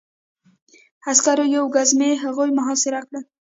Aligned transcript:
د 1.01 1.03
عسکرو 1.11 1.45
یوې 1.55 1.69
ګزمې 1.75 2.11
هغوی 2.23 2.49
محاصره 2.57 2.99
کړل 3.07 3.23